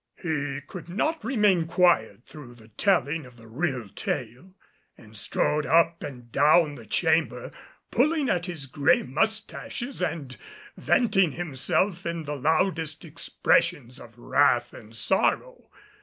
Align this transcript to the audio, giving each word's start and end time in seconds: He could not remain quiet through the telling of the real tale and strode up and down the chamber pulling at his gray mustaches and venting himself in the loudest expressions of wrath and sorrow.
He 0.19 0.61
could 0.65 0.89
not 0.89 1.23
remain 1.23 1.67
quiet 1.67 2.25
through 2.25 2.55
the 2.55 2.69
telling 2.69 3.23
of 3.27 3.37
the 3.37 3.45
real 3.45 3.87
tale 3.89 4.55
and 4.97 5.15
strode 5.15 5.67
up 5.67 6.01
and 6.01 6.31
down 6.31 6.73
the 6.73 6.87
chamber 6.87 7.51
pulling 7.91 8.27
at 8.27 8.47
his 8.47 8.65
gray 8.65 9.03
mustaches 9.03 10.01
and 10.01 10.35
venting 10.75 11.33
himself 11.33 12.07
in 12.07 12.23
the 12.23 12.35
loudest 12.35 13.05
expressions 13.05 13.99
of 13.99 14.17
wrath 14.17 14.73
and 14.73 14.95
sorrow. 14.95 15.69